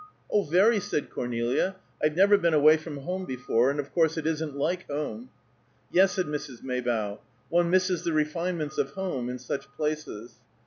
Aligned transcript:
"Oh, 0.31 0.41
very," 0.41 0.79
said 0.79 1.11
Cornelia. 1.11 1.75
"I've 2.01 2.15
never 2.15 2.35
been 2.35 2.55
away 2.55 2.75
from 2.77 2.97
home 2.97 3.23
before, 3.27 3.69
and 3.69 3.79
of 3.79 3.91
course 3.91 4.17
it 4.17 4.25
isn't 4.25 4.55
like 4.57 4.87
home." 4.89 5.29
"Yes," 5.91 6.13
said 6.13 6.25
Mrs. 6.25 6.63
Maybough, 6.63 7.19
"one 7.49 7.69
misses 7.69 8.03
the 8.03 8.11
refinements 8.11 8.79
of 8.79 8.89
home 8.93 9.29
in 9.29 9.37
such 9.37 9.71
places." 9.73 10.39